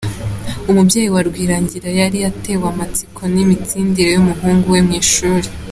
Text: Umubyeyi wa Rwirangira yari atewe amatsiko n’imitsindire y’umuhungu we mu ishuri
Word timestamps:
Umubyeyi 0.69 1.09
wa 1.13 1.21
Rwirangira 1.27 1.89
yari 1.99 2.17
atewe 2.29 2.65
amatsiko 2.73 3.21
n’imitsindire 3.33 4.09
y’umuhungu 4.11 4.65
we 4.73 4.81
mu 4.87 4.93
ishuri 5.03 5.47